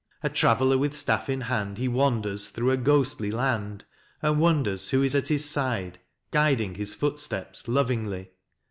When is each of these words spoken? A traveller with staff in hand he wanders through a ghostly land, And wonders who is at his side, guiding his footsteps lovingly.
A 0.23 0.29
traveller 0.29 0.79
with 0.79 0.95
staff 0.95 1.29
in 1.29 1.41
hand 1.41 1.77
he 1.77 1.87
wanders 1.87 2.49
through 2.49 2.71
a 2.71 2.75
ghostly 2.77 3.29
land, 3.29 3.85
And 4.23 4.39
wonders 4.39 4.89
who 4.89 5.03
is 5.03 5.13
at 5.13 5.27
his 5.27 5.45
side, 5.47 5.99
guiding 6.31 6.73
his 6.73 6.95
footsteps 6.95 7.67
lovingly. 7.67 8.31